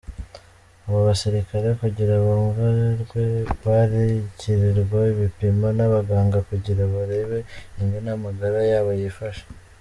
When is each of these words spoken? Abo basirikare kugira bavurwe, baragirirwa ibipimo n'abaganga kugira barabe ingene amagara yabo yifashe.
Abo 0.85 0.99
basirikare 1.07 1.67
kugira 1.81 2.13
bavurwe, 2.25 3.23
baragirirwa 3.65 4.99
ibipimo 5.13 5.67
n'abaganga 5.77 6.37
kugira 6.49 6.81
barabe 6.93 7.39
ingene 7.79 8.09
amagara 8.17 8.59
yabo 8.71 8.91
yifashe. 8.99 9.43